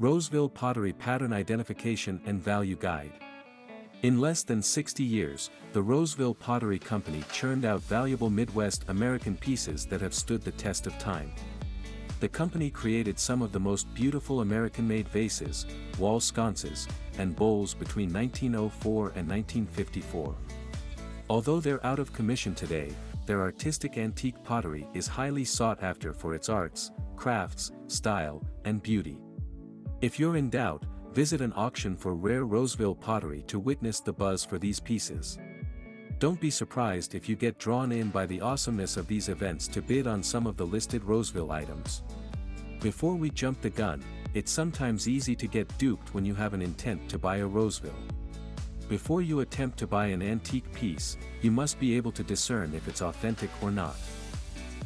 [0.00, 3.10] Roseville Pottery Pattern Identification and Value Guide.
[4.02, 9.86] In less than 60 years, the Roseville Pottery Company churned out valuable Midwest American pieces
[9.86, 11.32] that have stood the test of time.
[12.20, 15.66] The company created some of the most beautiful American-made vases,
[15.98, 16.86] wall sconces,
[17.18, 20.32] and bowls between 1904 and 1954.
[21.28, 22.94] Although they're out of commission today,
[23.26, 29.18] their artistic antique pottery is highly sought after for its arts, crafts, style, and beauty.
[30.00, 34.44] If you're in doubt, visit an auction for rare Roseville pottery to witness the buzz
[34.44, 35.40] for these pieces.
[36.20, 39.82] Don't be surprised if you get drawn in by the awesomeness of these events to
[39.82, 42.04] bid on some of the listed Roseville items.
[42.80, 46.62] Before we jump the gun, it's sometimes easy to get duped when you have an
[46.62, 48.04] intent to buy a Roseville.
[48.88, 52.86] Before you attempt to buy an antique piece, you must be able to discern if
[52.86, 53.96] it's authentic or not.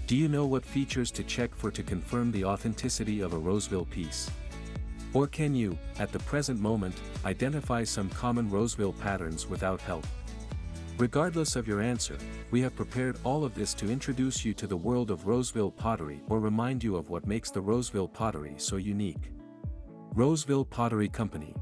[0.07, 3.85] Do you know what features to check for to confirm the authenticity of a Roseville
[3.85, 4.31] piece?
[5.15, 6.95] Or can you, at the present moment,
[7.25, 10.07] identify some common Roseville patterns without help?
[10.99, 12.17] Regardless of your answer,
[12.51, 16.23] we have prepared all of this to introduce you to the world of Roseville pottery
[16.29, 19.33] or remind you of what makes the Roseville pottery so unique.
[20.15, 21.55] Roseville Pottery Company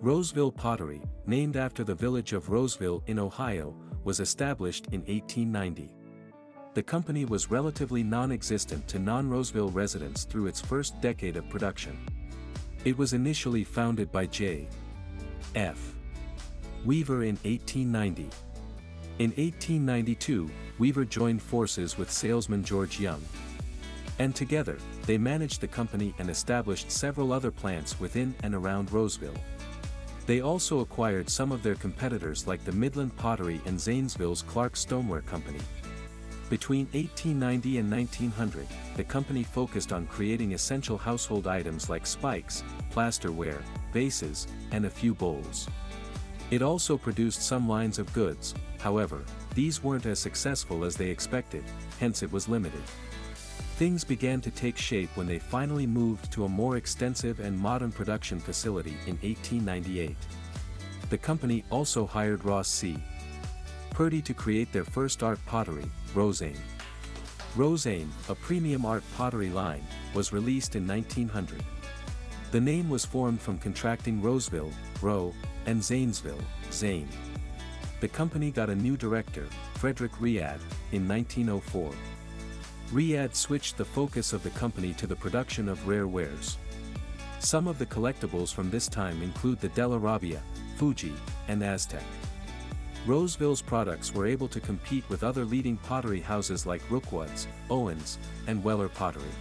[0.00, 3.74] Roseville Pottery, named after the village of Roseville in Ohio,
[4.04, 5.92] was established in 1890.
[6.74, 11.98] The company was relatively non-existent to non-Roseville residents through its first decade of production.
[12.84, 14.68] It was initially founded by J.
[15.54, 15.94] F.
[16.84, 18.22] Weaver in 1890.
[19.18, 20.48] In 1892,
[20.78, 23.20] Weaver joined forces with salesman George Young.
[24.20, 29.34] And together, they managed the company and established several other plants within and around Roseville.
[30.26, 35.22] They also acquired some of their competitors like the Midland Pottery and Zanesville's Clark Stoneware
[35.22, 35.60] Company.
[36.50, 43.60] Between 1890 and 1900, the company focused on creating essential household items like spikes, plasterware,
[43.92, 45.68] vases, and a few bowls.
[46.50, 49.22] It also produced some lines of goods, however,
[49.54, 51.64] these weren't as successful as they expected,
[52.00, 52.82] hence it was limited.
[53.76, 57.92] Things began to take shape when they finally moved to a more extensive and modern
[57.92, 60.16] production facility in 1898.
[61.10, 62.96] The company also hired Ross C.
[63.98, 66.60] Purdy to create their first art pottery, Rozane.
[67.56, 71.60] Rozane, a premium art pottery line, was released in 1900.
[72.52, 74.70] The name was formed from contracting Roseville,
[75.02, 75.34] Roe,
[75.66, 76.38] and Zanesville,
[76.70, 77.08] Zane.
[77.98, 80.60] The company got a new director, Frederick Rhead,
[80.92, 81.90] in 1904.
[82.92, 86.56] Rhead switched the focus of the company to the production of rare wares.
[87.40, 90.40] Some of the collectibles from this time include the Della Robbia,
[90.76, 91.14] Fuji,
[91.48, 92.04] and Aztec.
[93.06, 98.62] Roseville's products were able to compete with other leading pottery houses like Rookwoods, Owens, and
[98.62, 99.32] Weller Pottery.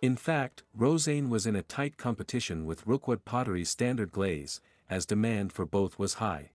[0.00, 5.52] In fact, Rozane was in a tight competition with Rookwood Pottery's standard glaze, as demand
[5.52, 6.50] for both was high.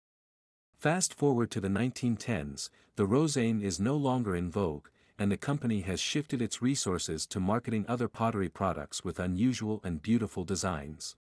[0.77, 5.81] Fast forward to the 1910s, the Rozane is no longer in vogue, and the company
[5.81, 11.17] has shifted its resources to marketing other pottery products with unusual and beautiful designs.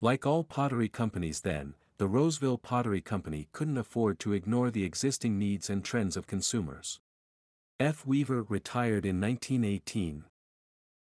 [0.00, 5.38] Like all pottery companies then, the Roseville Pottery Company couldn't afford to ignore the existing
[5.38, 6.98] needs and trends of consumers.
[7.78, 8.04] F.
[8.04, 10.24] Weaver retired in 1918.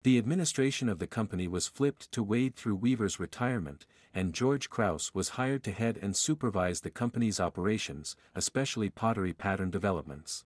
[0.04, 5.12] The administration of the company was flipped to wade through Weaver's retirement, and George Krause
[5.12, 10.44] was hired to head and supervise the company's operations, especially pottery pattern developments.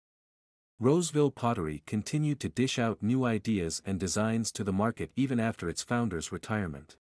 [0.81, 5.69] Roseville Pottery continued to dish out new ideas and designs to the market even after
[5.69, 6.97] its founder's retirement.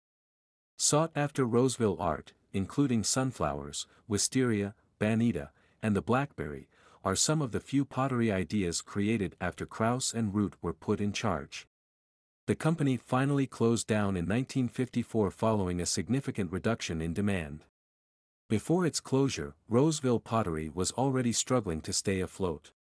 [0.76, 5.50] Sought after Roseville art, including sunflowers, wisteria, Baneda,
[5.82, 6.68] and the blackberry,
[7.04, 11.12] are some of the few pottery ideas created after Krause and Root were put in
[11.12, 11.66] charge.
[12.46, 17.64] The company finally closed down in 1954 following a significant reduction in demand.
[18.48, 22.72] Before its closure, Roseville Pottery was already struggling to stay afloat.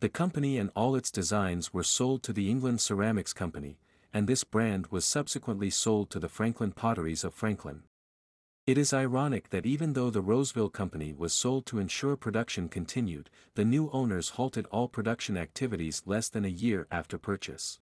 [0.00, 3.78] The company and all its designs were sold to the England Ceramics Company,
[4.12, 7.82] and this brand was subsequently sold to the Franklin Potteries of Franklin.
[8.66, 13.30] It is ironic that even though the Roseville Company was sold to ensure production continued,
[13.54, 17.78] the new owners halted all production activities less than a year after purchase.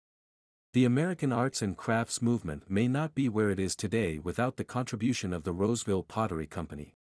[0.71, 4.63] The American arts and crafts movement may not be where it is today without the
[4.63, 6.95] contribution of the Roseville Pottery Company.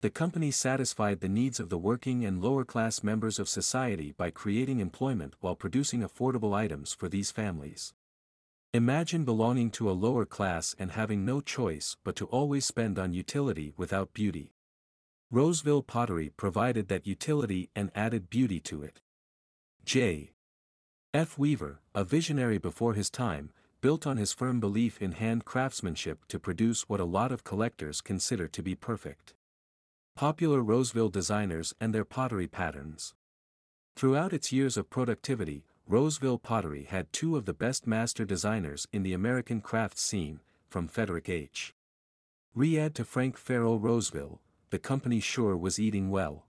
[0.00, 4.80] The company satisfied the needs of the working and lower-class members of society by creating
[4.80, 7.94] employment while producing affordable items for these families.
[8.76, 13.14] Imagine belonging to a lower class and having no choice but to always spend on
[13.14, 14.52] utility without beauty.
[15.30, 19.00] Roseville Pottery provided that utility and added beauty to it.
[19.86, 20.32] J.
[21.14, 21.38] F.
[21.38, 23.50] Weaver, a visionary before his time,
[23.80, 28.02] built on his firm belief in hand craftsmanship to produce what a lot of collectors
[28.02, 29.32] consider to be perfect.
[30.16, 33.14] Popular Roseville designers and their pottery patterns.
[33.96, 39.04] Throughout its years of productivity, Roseville Pottery had two of the best master designers in
[39.04, 41.72] the American craft scene, from Frederick H.
[42.56, 44.40] Rhead to Frank Ferrell Roseville,
[44.70, 46.48] the company sure was eating well.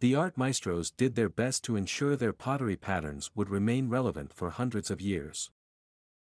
[0.00, 4.50] The art maestros did their best to ensure their pottery patterns would remain relevant for
[4.50, 5.52] hundreds of years.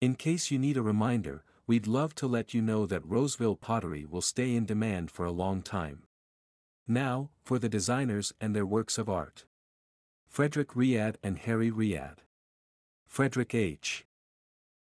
[0.02, 4.04] In case you need a reminder, we'd love to let you know that Roseville pottery
[4.04, 6.02] will stay in demand for a long time.
[6.86, 9.46] Now, for the designers and their works of art.
[10.28, 12.18] Frederick Rhead and Harry Rhead.
[13.06, 14.06] Frederick H.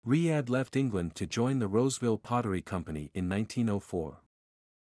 [0.05, 4.19] Rhead left England to join the Roseville Pottery Company in 1904.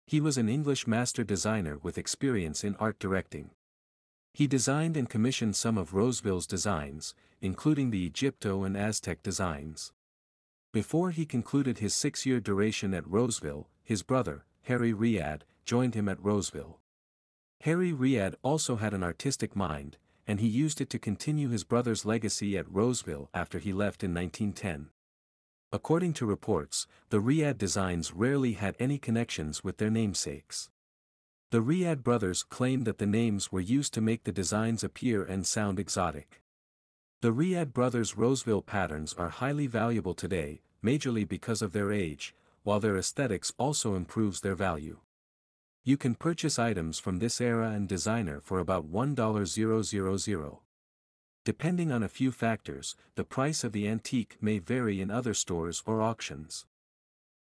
[0.08, 3.52] He was an English master designer with experience in art directing.
[4.34, 9.92] He designed and commissioned some of Roseville's designs, including the Egypto and Aztec designs.
[10.74, 16.24] Before he concluded his six-year duration at Roseville, his brother, Harry Rhead, joined him at
[16.24, 16.80] Roseville.
[17.62, 22.06] Harry Rhead also had an artistic mind, and he used it to continue his brother's
[22.06, 24.89] legacy at Roseville after he left in 1910.
[25.71, 30.69] According to reports, the Rhead designs rarely had any connections with their namesakes.
[31.51, 35.47] The Rhead brothers claimed that the names were used to make the designs appear and
[35.47, 36.41] sound exotic.
[37.21, 42.79] The Rhead brothers' Roseville patterns are highly valuable today, majorly because of their age, while
[42.79, 45.00] their aesthetics also improves their value.
[45.88, 50.60] You can purchase items from this era and designer for about $1,000.
[51.45, 55.81] Depending on a few factors, the price of the antique may vary in other stores
[55.86, 56.66] or auctions.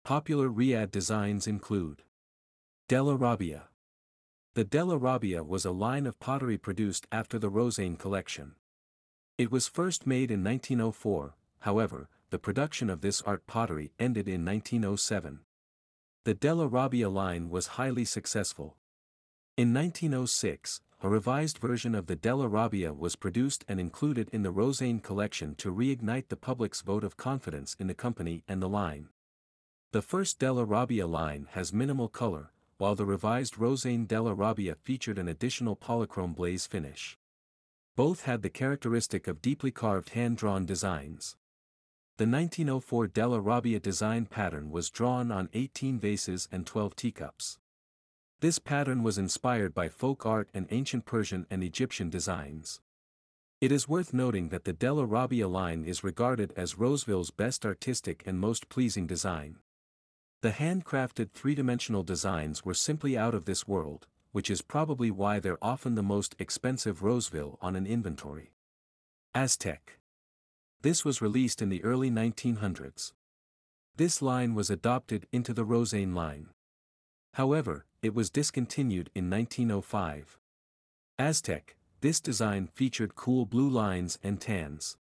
[0.03, 2.03] Popular Rhead designs include
[2.88, 3.63] Della Robbia.
[4.53, 8.51] The Della Robbia was a line of pottery produced after the Rozane collection.
[9.39, 14.45] It was first made in 1904, however, the production of this art pottery ended in
[14.45, 15.39] 1907.
[16.25, 18.77] The Della Robbia line was highly successful.
[19.57, 24.51] In 1906, a revised version of the Della Robbia was produced and included in the
[24.51, 29.10] Rozane collection to reignite the public's vote of confidence in the company and the line.
[29.92, 35.19] The first Della Robbia line has minimal color, while the revised Rozane Della Robbia featured
[35.19, 37.19] an additional polychrome blaze finish.
[37.95, 41.36] Both had the characteristic of deeply carved hand-drawn designs.
[42.17, 47.59] The 1904 Della Robbia design pattern was drawn on 18 vases and 12 teacups.
[48.39, 52.79] This pattern was inspired by folk art and ancient Persian and Egyptian designs.
[53.59, 58.23] It is worth noting that the Della Robbia line is regarded as Roseville's best artistic
[58.25, 59.57] and most pleasing design.
[60.41, 65.61] The handcrafted three-dimensional designs were simply out of this world, which is probably why they're
[65.61, 68.53] often the most expensive Roseville on an inventory.
[69.33, 70.00] Aztec
[70.85, 73.11] this was released in the early 1900s.
[73.95, 76.49] This line was adopted into the Rozane line.
[77.33, 80.37] However, it was discontinued in 1905.
[81.17, 84.95] Aztec, this design featured cool blue lines and tans.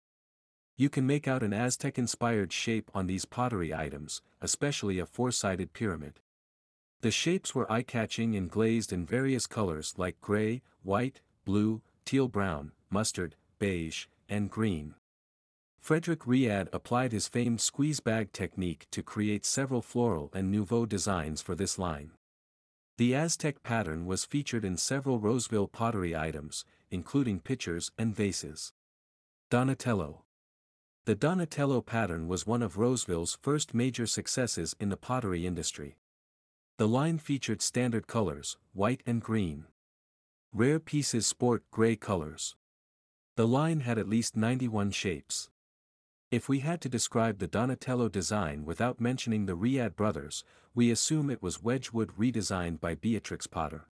[0.79, 6.19] You can make out an Aztec-inspired shape on these pottery items, especially a four-sided pyramid.
[7.03, 13.37] The shapes were eye-catching and glazed in various colors like gray, white, blue, teal-brown, mustard,
[13.59, 14.95] beige, and green.
[15.85, 21.43] Frederick Rhead applied his famed squeeze bag technique to create several floral and nouveau designs
[21.43, 22.13] for this line.
[22.97, 28.73] The Aztec pattern was featured in several Roseville pottery items, including pitchers and vases.
[29.51, 30.25] Donatello
[31.05, 35.99] The Donatello pattern was one of Roseville's first major successes in the pottery industry.
[36.79, 39.67] The line featured standard colors, white and green.
[40.51, 42.57] Rare pieces sport gray colors.
[43.37, 45.51] The line had at least 91 shapes.
[46.35, 50.43] If we had to describe the Donatello design without mentioning the Rhead brothers,
[50.75, 53.87] we assume it was Wedgwood redesigned by Beatrix Potter.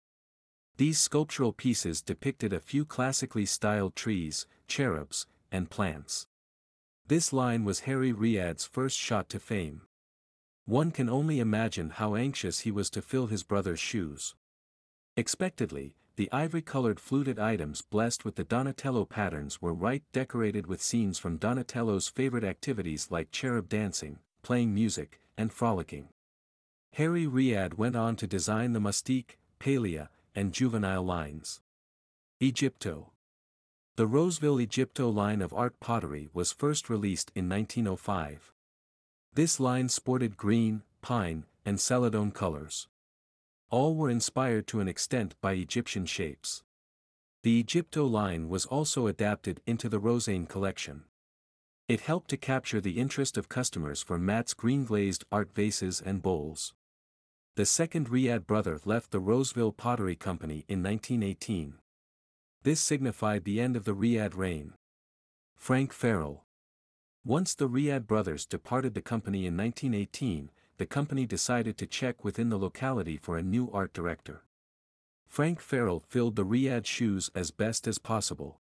[0.79, 6.29] These sculptural pieces depicted a few classically styled trees, cherubs, and plants.
[7.07, 9.83] This line was Harry Rhead's first shot to fame.
[10.65, 14.35] One can only imagine how anxious he was to fill his brother's shoes.
[15.15, 21.19] Expectedly, the ivory-colored fluted items blessed with the Donatello patterns were right decorated with scenes
[21.19, 26.09] from Donatello's favorite activities like cherub dancing, playing music, and frolicking.
[26.95, 31.61] Harry Rhead went on to design the Mostique, Pauleo, and Juvenile lines.
[32.41, 33.13] Egypto
[33.97, 38.53] The Roseville Egypto line of art pottery was first released in 1905.
[39.35, 42.89] This line sported green, pine, and celadone colors.
[43.71, 46.65] All were inspired to an extent by Egyptian shapes.
[47.45, 51.05] The Egypto line was also adapted into the Rozane collection.
[51.87, 56.75] It helped to capture the interest of customers for Matt's green-glazed art vases and bowls.
[57.55, 61.75] The second Rhead brother left the Roseville Pottery Company in 1918.
[62.63, 64.75] This signified the end of the Rhead reign.
[65.57, 66.45] Frank Ferrell.
[67.25, 72.49] Once the Rhead brothers departed the company in 1918, the company decided to check within
[72.49, 74.45] the locality for a new art director.
[75.29, 78.61] Frank Ferrell filled the Rhead shoes as best as possible.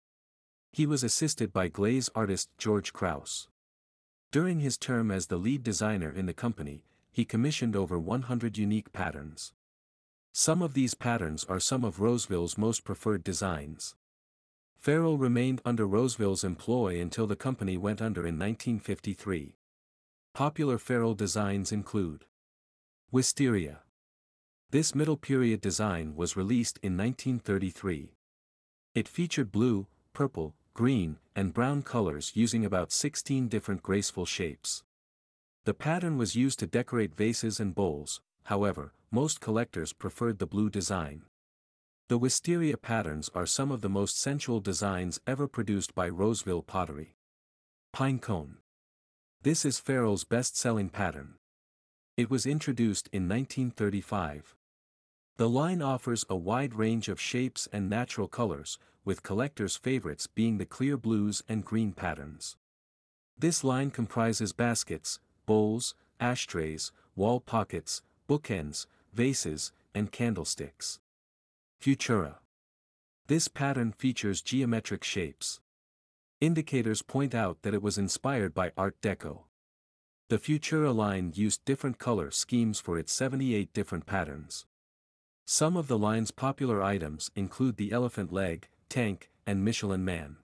[0.71, 3.49] He was assisted by glaze artist George Krause.
[4.31, 8.93] During his term as the lead designer in the company, he commissioned over 100 unique
[8.93, 9.51] patterns.
[10.31, 13.93] Some of these patterns are some of Roseville's most preferred designs.
[14.77, 19.57] Ferrell remained under Roseville's employ until the company went under in 1953.
[20.35, 22.25] Popular Ferrell designs include
[23.09, 23.83] Wisteria.
[24.69, 28.11] This middle period design was released in 1933.
[28.93, 34.83] It featured blue, purple, green, and brown colors using about 16 different graceful shapes.
[35.63, 40.69] The pattern was used to decorate vases and bowls, however, most collectors preferred the blue
[40.69, 41.21] design.
[42.09, 47.15] The wisteria patterns are some of the most sensual designs ever produced by Roseville pottery.
[47.95, 48.57] Pinecone.
[49.45, 51.35] This is Ferrell's best-selling pattern.
[52.17, 54.55] It was introduced in 1935.
[55.37, 60.57] The line offers a wide range of shapes and natural colors, with collectors' favorites being
[60.57, 62.57] the clear blues and green patterns.
[63.37, 70.99] This line comprises baskets, bowls, ashtrays, wall pockets, bookends, vases, and candlesticks.
[71.79, 72.37] Futura.
[73.27, 75.61] This pattern features geometric shapes.
[76.45, 79.45] Indicators point out that it was inspired by Art Deco.
[80.29, 84.67] The Futura line used different color schemes for its 78 different patterns.
[85.47, 90.37] Some of the line's popular items include the elephant leg, tank, and Michelin man.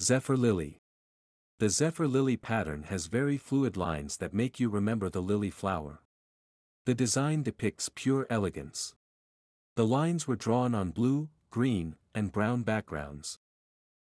[0.00, 0.78] Zephyr Lily.
[1.58, 6.00] The Zephyr lily pattern has very fluid lines that make you remember the lily flower.
[6.86, 8.94] The design depicts pure elegance.
[9.74, 13.40] The lines were drawn on blue, green, and brown backgrounds.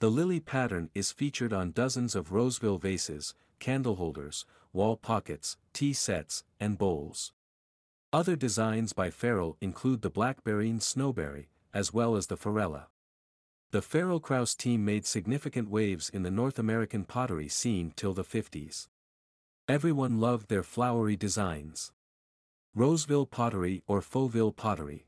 [0.01, 5.93] The lily pattern is featured on dozens of Roseville vases, candle holders, wall pockets, tea
[5.93, 7.33] sets, and bowls.
[8.11, 12.87] Other designs by Ferrell include the blackberry and snowberry, as well as the Ferella.
[13.69, 18.23] The Ferrell Krause team made significant waves in the North American pottery scene till the
[18.23, 18.87] 50s.
[19.67, 21.91] Everyone loved their flowery designs.
[22.73, 25.05] Roseville pottery or Fauville pottery.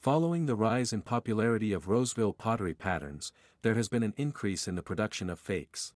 [0.00, 4.76] Following the rise in popularity of Roseville pottery patterns, there has been an increase in
[4.76, 5.92] the production of fakes.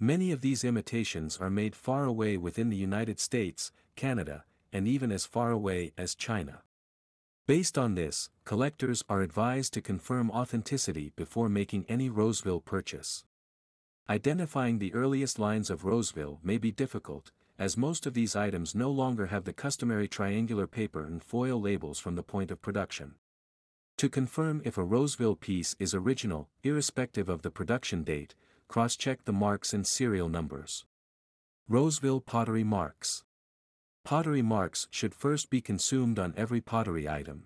[0.00, 5.12] Many of these imitations are made far away within the United States, Canada, and even
[5.12, 6.62] as far away as China.
[7.46, 13.24] Based on this, collectors are advised to confirm authenticity before making any Roseville purchase.
[14.10, 17.30] Identifying the earliest lines of Roseville may be difficult,
[17.62, 22.00] as most of these items no longer have the customary triangular paper and foil labels
[22.00, 23.14] from the point of production.
[23.98, 28.34] To confirm if a Roseville piece is original, irrespective of the production date,
[28.66, 30.86] cross-check the marks and serial numbers.
[31.68, 33.22] Roseville Pottery Marks
[34.02, 37.44] Pottery marks should first be consumed on every pottery item.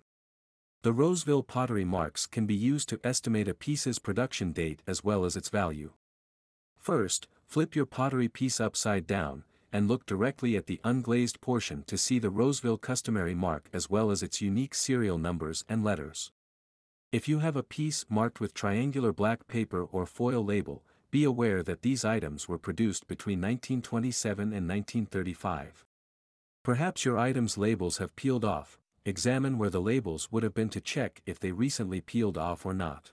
[0.80, 5.26] The Roseville pottery marks can be used to estimate a piece's production date as well
[5.26, 5.92] as its value.
[6.78, 9.44] First, flip your pottery piece upside down,
[9.76, 14.10] and look directly at the unglazed portion to see the Roseville customary mark as well
[14.10, 16.32] as its unique serial numbers and letters.
[17.12, 21.62] If you have a piece marked with triangular black paper or foil label, be aware
[21.62, 25.84] that these items were produced between 1927 and 1935.
[26.62, 30.80] Perhaps your item's labels have peeled off, examine where the labels would have been to
[30.80, 33.12] check if they recently peeled off or not.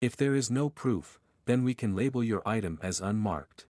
[0.00, 3.66] If there is no proof, then we can label your item as unmarked.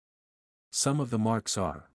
[0.71, 1.91] Some of the marks are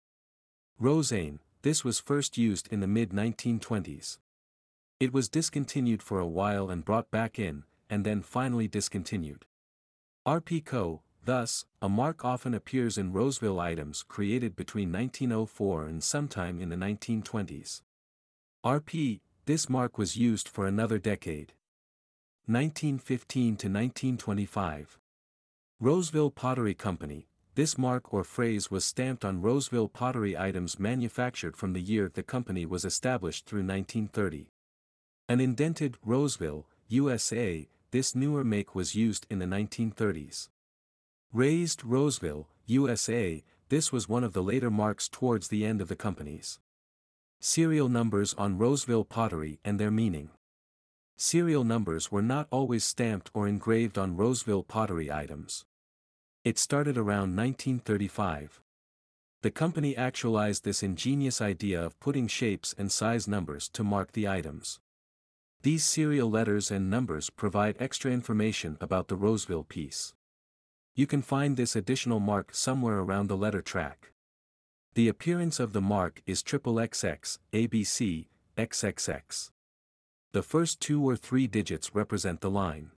[0.82, 4.18] Rozane, this was first used in the mid-1920s.
[5.00, 9.46] It was discontinued for a while and brought back in, and then finally discontinued.
[10.26, 16.60] RP Co., Thus, a mark often appears in Roseville items created between 1904 and sometime
[16.60, 17.84] in the 1920s.
[18.66, 21.54] RP, this mark was used for another decade.
[22.48, 24.98] 1915 to 1925.
[25.80, 31.74] Roseville Pottery Company, this mark or phrase was stamped on Roseville pottery items manufactured from
[31.74, 34.52] the year the company was established through 1930.
[35.28, 40.50] An indented Roseville, USA, this newer make was used in the 1930s.
[41.34, 45.96] Raised Roseville, USA, this was one of the later marks towards the end of the
[45.96, 46.60] company's.
[47.40, 50.30] Serial numbers on Roseville pottery and their meaning.
[51.18, 55.66] Serial numbers were not always stamped or engraved on Roseville pottery items.
[56.44, 58.62] It started around 1935.
[59.44, 64.28] The company actualized this ingenious idea of putting shapes and size numbers to mark the
[64.28, 64.80] items.
[65.62, 70.16] These serial letters and numbers provide extra information about the Roseville piece.
[70.96, 74.12] You can find this additional mark somewhere around the letter track.
[74.96, 79.52] The appearance of the mark is triple XX, ABC, XXX.
[80.32, 82.94] The first two or three digits represent the line.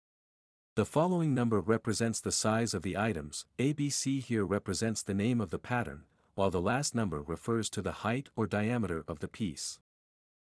[0.75, 5.51] The following number represents the size of the items, ABC here represents the name of
[5.51, 9.81] the pattern, while the last number refers to the height or diameter of the piece.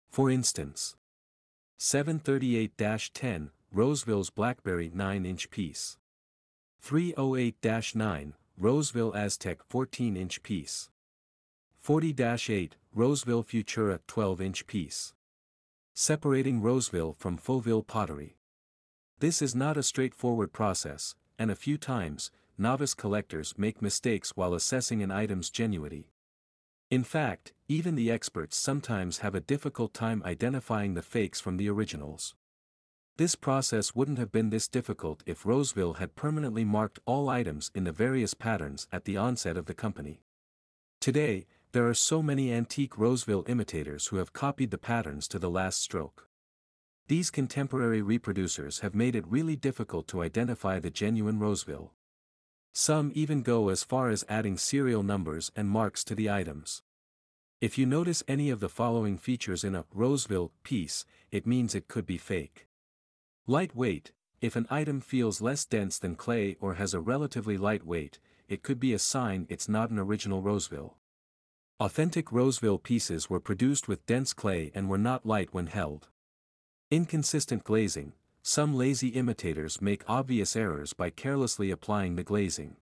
[0.09, 0.97] For instance,
[1.79, 5.97] 738-10, Roseville's Blackberry 9-inch piece.
[6.85, 10.89] 308-9, Roseville Aztec 14-inch piece.
[11.81, 15.13] 40-8, Roseville Futura 12-inch piece.
[15.93, 18.35] Separating Roseville from Fauville pottery.
[19.19, 24.53] This is not a straightforward process, and a few times, novice collectors make mistakes while
[24.53, 26.05] assessing an item's genuity.
[26.89, 31.69] In fact, even the experts sometimes have a difficult time identifying the fakes from the
[31.69, 32.33] originals.
[33.17, 37.83] This process wouldn't have been this difficult if Roseville had permanently marked all items in
[37.83, 40.21] the various patterns at the onset of the company.
[41.01, 45.49] Today, there are so many antique Roseville imitators who have copied the patterns to the
[45.49, 46.28] last stroke.
[47.09, 51.91] These contemporary reproducers have made it really difficult to identify the genuine Roseville.
[52.71, 56.83] Some even go as far as adding serial numbers and marks to the items.
[57.61, 61.87] If you notice any of the following features in a Roseville piece, it means it
[61.87, 62.67] could be fake.
[63.47, 68.19] Lightweight, if an item feels less dense than clay or has a relatively light weight,
[68.47, 70.97] it could be a sign it's not an original Roseville.
[71.79, 76.09] Authentic Roseville pieces were produced with dense clay and were not light when held.
[76.91, 82.77] Inconsistent glazing, some lazy imitators make obvious errors by carelessly applying the glazing.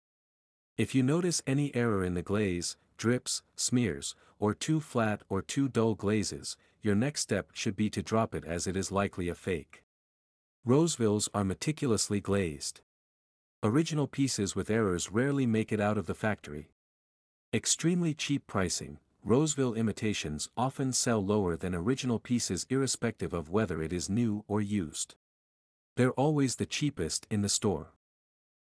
[0.78, 5.68] If you notice any error in the glaze, drips, smears, or too flat or too
[5.68, 9.34] dull glazes, your next step should be to drop it as it is likely a
[9.34, 9.84] fake.
[10.68, 12.82] Rosevilles are meticulously glazed.
[13.64, 16.70] Original pieces with errors rarely make it out of the factory.
[17.52, 23.92] Extremely cheap pricing, Roseville imitations often sell lower than original pieces irrespective of whether it
[23.92, 25.16] is new or used.
[25.96, 27.94] They're always the cheapest in the store.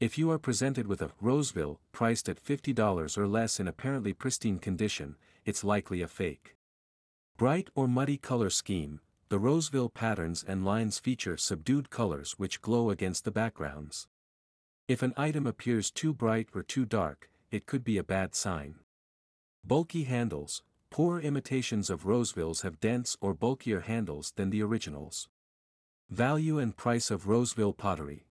[0.00, 4.58] If you are presented with a Roseville priced at $50 or less in apparently pristine
[4.58, 6.56] condition, it's likely a fake.
[7.36, 12.88] Bright or muddy color scheme, the Roseville patterns and lines feature subdued colors which glow
[12.88, 14.08] against the backgrounds.
[14.88, 18.76] If an item appears too bright or too dark, it could be a bad sign.
[19.64, 25.28] Bulky handles, poor imitations of Rosevilles have dense or bulkier handles than the originals.
[26.10, 28.26] Value and price of Roseville pottery.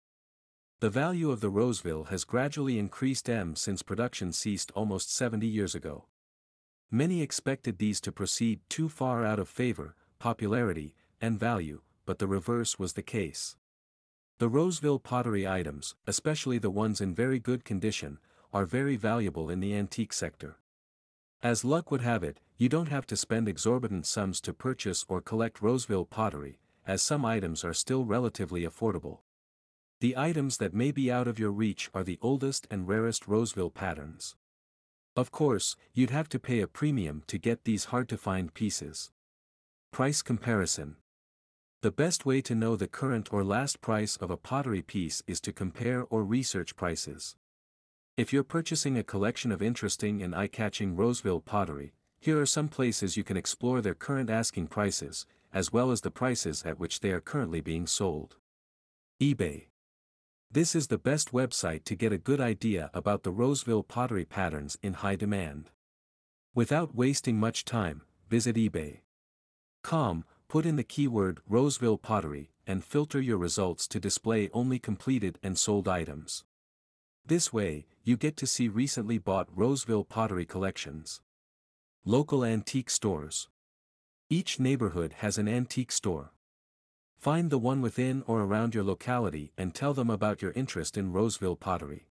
[0.80, 5.74] The value of the Roseville has gradually increased M since production ceased almost 70 years
[5.74, 6.06] ago.
[6.90, 12.26] Many expected these to proceed too far out of favor, popularity, and value, but the
[12.26, 13.56] reverse was the case.
[14.38, 18.18] The Roseville pottery items, especially the ones in very good condition,
[18.52, 20.58] are very valuable in the antique sector.
[21.42, 25.20] As luck would have it, you don't have to spend exorbitant sums to purchase or
[25.20, 29.20] collect Roseville pottery, as some items are still relatively affordable.
[30.00, 33.70] The items that may be out of your reach are the oldest and rarest Roseville
[33.70, 34.34] patterns.
[35.14, 39.12] Of course, you'd have to pay a premium to get these hard-to-find pieces.
[39.92, 40.96] Price comparison.
[41.82, 45.40] The best way to know the current or last price of a pottery piece is
[45.42, 47.36] to compare or research prices.
[48.18, 53.16] If you're purchasing a collection of interesting and eye-catching Roseville pottery, here are some places
[53.16, 57.12] you can explore their current asking prices, as well as the prices at which they
[57.12, 58.34] are currently being sold.
[59.22, 59.66] eBay.
[60.50, 64.76] This is the best website to get a good idea about the Roseville pottery patterns
[64.82, 65.70] in high demand.
[66.56, 73.38] Without wasting much time, visit eBay.com, put in the keyword Roseville pottery, and filter your
[73.38, 76.42] results to display only completed and sold items.
[77.24, 81.20] This way, you get to see recently bought Roseville pottery collections.
[82.06, 83.48] Local antique stores.
[84.30, 86.32] Each neighborhood has an antique store.
[87.18, 91.12] Find the one within or around your locality and tell them about your interest in
[91.12, 92.08] Roseville pottery.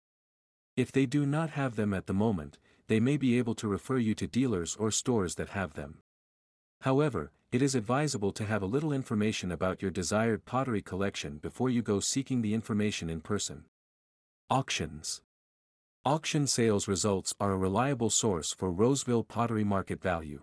[0.76, 3.96] If they do not have them at the moment, they may be able to refer
[3.96, 6.00] you to dealers or stores that have them.
[6.82, 11.70] However, it is advisable to have a little information about your desired pottery collection before
[11.70, 13.64] you go seeking the information in person.
[14.50, 15.22] Auctions
[16.06, 20.42] Auction sales results are a reliable source for Roseville pottery market value.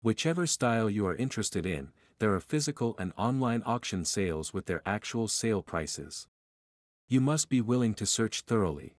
[0.00, 4.80] Whichever style you are interested in, there are physical and online auction sales with their
[4.86, 6.28] actual sale prices.
[7.08, 8.96] You must be willing to search thoroughly.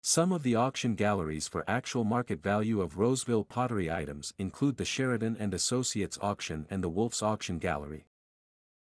[0.00, 4.84] Some of the auction galleries for actual market value of Roseville pottery items include the
[4.84, 8.06] Sheridan and Associates Auction and the Wolf's Auction Gallery.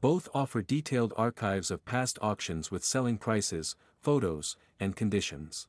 [0.00, 5.68] Both offer detailed archives of past auctions with selling prices, photos, and conditions.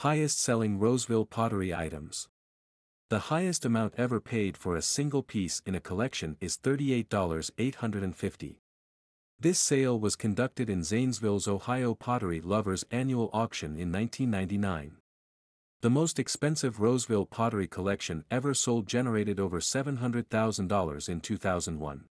[0.00, 2.28] Highest selling Roseville pottery items.
[3.08, 8.56] The highest amount ever paid for a single piece in a collection is $38,850.
[9.40, 14.98] This sale was conducted in Zanesville's Ohio Pottery Lovers Annual Auction in 1999.
[15.80, 22.04] The most expensive Roseville pottery collection ever sold generated over $700,000 in 2001.